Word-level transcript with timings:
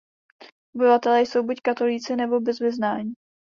Obyvatelé 0.75 1.21
jsou 1.25 1.43
buď 1.43 1.61
katolíci 1.61 2.15
nebo 2.15 2.39
bez 2.41 2.59
vyznání. 2.59 3.13